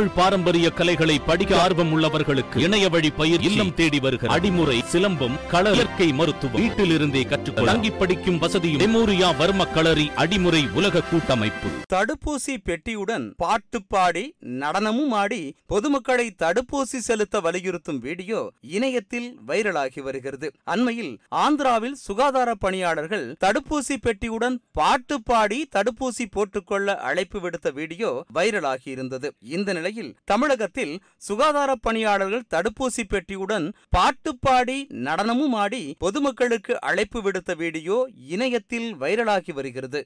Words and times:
தமிழ் 0.00 0.18
பாரம்பரிய 0.18 0.66
கலைகளை 0.70 1.14
படிக்க 1.20 1.52
ஆர்வம் 1.62 1.90
உள்ளவர்களுக்கு 1.94 2.58
இணைய 2.58 2.84
வழி 2.88 3.08
பயிர் 3.10 3.42
இல்லம் 3.48 3.72
தேடி 3.74 3.98
வருகிற 4.00 4.28
அடிமுறை 4.34 4.76
சிலம்பம் 4.92 5.34
கள 5.48 5.72
இயற்கை 5.72 6.06
மருத்துவம் 6.12 6.60
வீட்டில் 6.60 6.90
இருந்தே 6.90 7.22
கற்றுக்கொள்ள 7.22 7.70
தங்கி 7.70 7.90
படிக்கும் 7.90 8.38
வசதியும் 8.38 8.80
மெமோரியா 8.82 9.28
வர்ம 9.40 9.66
களரி 9.74 10.06
அடிமுறை 10.16 10.62
உலக 10.72 11.02
கூட்டமைப்பு. 11.02 11.68
தடுப்பூசி 11.94 12.54
பெட்டியுடன் 12.68 13.26
பாட்டு 13.36 13.80
பாடி 13.88 14.24
நடனமும் 14.62 15.12
ஆடி 15.12 15.42
பொதுமக்களை 15.66 16.26
தடுப்பூசி 16.44 17.00
செலுத்த 17.08 17.40
வலியுறுத்தும் 17.40 18.00
வீடியோ 18.06 18.40
இணையத்தில் 18.60 19.28
வைரலாகி 19.48 20.00
வருகிறது. 20.00 20.50
அண்மையில் 20.64 21.12
ஆந்திராவில் 21.36 21.98
சுகாதார 22.06 22.54
பணியாளர்கள் 22.54 23.26
தடுப்பூசி 23.44 23.98
பெட்டியுடன் 24.06 24.58
பாட்டு 24.72 25.18
பாடி 25.22 25.60
தடுப்பூசி 25.76 26.26
போட்டுக்கொள்ள 26.30 26.98
அழைப்பு 27.10 27.40
விடுத்த 27.40 27.68
வீடியோ 27.72 28.24
வைரலாகி 28.34 28.90
இருந்தது. 28.96 29.30
இந்த 29.58 29.88
நிலையில் 29.90 30.16
தமிழகத்தில் 30.24 30.92
சுகாதார 31.16 31.70
பணியாளர்கள் 31.74 32.48
தடுப்பூசி 32.50 33.02
பெட்டியுடன் 33.04 33.66
பாட்டு 33.90 34.30
பாடி 34.36 34.76
நடனமும் 35.06 35.54
ஆடி 35.62 35.82
பொதுமக்களுக்கு 35.98 36.74
அழைப்பு 36.80 37.18
விடுத்த 37.22 37.56
வீடியோ 37.56 37.96
இணையத்தில் 38.28 38.88
வைரலாகி 39.00 39.52
வருகிறது. 39.52 40.00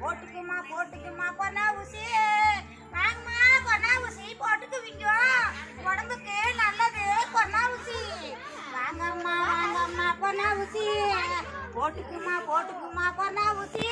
போட்டுக்குமா 0.00 0.58
போட்டுக்குமா 0.70 1.28
உடம்புக்கு 5.86 6.36
நல்லது 6.60 7.04
ஊசி. 7.74 8.00
வாங்கம்மா 8.76 9.36
வாங்கம்மா 9.50 10.08
ஊசி. 10.60 10.86
போட்டுக்குமா 11.74 12.36
போட்டுக்குமா 12.50 13.06
ஊசி. 13.60 13.88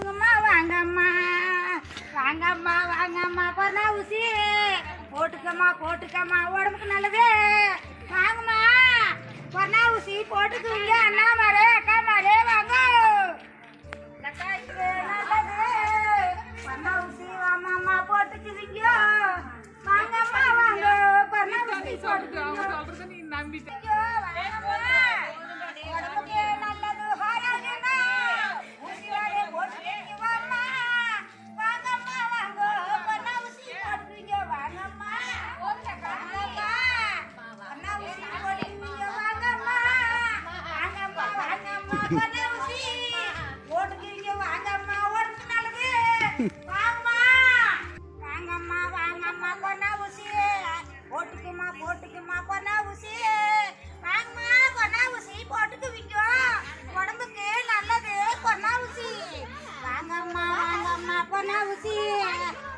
போட்டுக்குங்கம்மா 0.00 0.30
வாங்கம்மா. 0.48 1.08
வாங்கம்மா 2.14 2.74
வாங்கம்மா. 2.92 3.44
கொரோனா 3.56 3.84
ஊசி? 3.96 4.22
போட்டுக்கம்மா 5.12 5.68
போட்டுக்கம்மா. 5.82 6.38
உடம்புக்கு 6.54 6.86
நல்லது. 6.86 7.24
வாங்கம்மா. 8.12 8.60
கொரோனா 9.52 9.82
ஊசி? 9.94 10.16
போட்டுக்குவீங்க 10.32 10.94
அண்ணா 11.08 11.26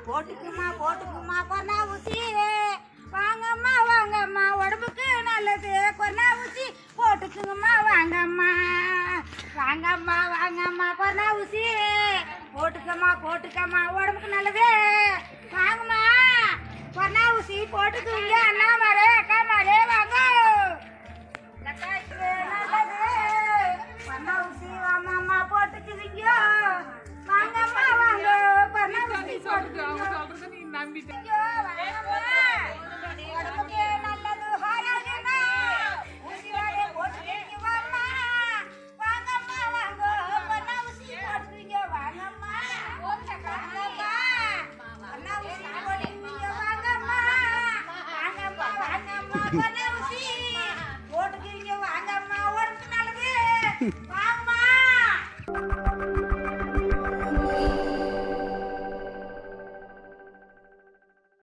போட்டுக்குமா 0.06 0.66
போட்டுக்குமா 0.80 1.36
பொண்ணா 1.50 1.76
ஊசி. 1.90 2.18
வாங்கம்மா 3.12 3.51
வாங்கம்மா 9.72 10.16
வாங்கம்மா 10.32 10.86
கொன்னா 10.96 11.26
ஊசி? 11.34 11.62
போட்டுக்கம்மா 12.54 13.10
போட்டுக்கம்மா 13.22 13.80
உடம்புக்கு 13.94 14.28
நல்லது. 14.28 14.64
வாங்கம்மா. 15.52 16.00
கொன்னா 16.96 17.22
ஊசி? 17.36 17.58
போட்டுக்குவீங்க 17.74 18.34
அண்ணா 18.48 18.68
மாரே 18.82 19.06
அக்கா 19.20 19.38
மாரே 19.50 19.78
வாங்க. 19.92 20.16
அக்கா, 21.70 21.90
ஊசி? 24.42 24.68
போட்டுக்குவீங்க 25.52 26.24
வாங்கம்மா 27.30 27.86
வாங்க. 28.02 28.28
கொன்னா 28.74 29.00
ஊசி? 29.08 29.40
போட்டுக்குவீங்க 30.74 31.12
ஐயோ, 31.16 31.31
ஓட்டுக்கு 51.18 51.50
வாங்கம்மா 51.84 52.38
ஓடுறது 52.52 52.86
நல்லது. 52.94 53.28